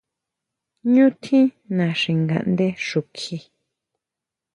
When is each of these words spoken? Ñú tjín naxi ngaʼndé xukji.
Ñú 0.93 1.05
tjín 1.21 1.47
naxi 1.77 2.11
ngaʼndé 2.23 2.67
xukji. 2.87 3.37